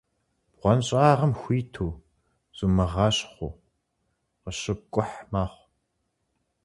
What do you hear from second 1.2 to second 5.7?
хуиту, зумыгъэщхъыу къыщыпкӀухь мэхъу.